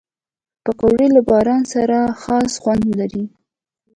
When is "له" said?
1.15-1.21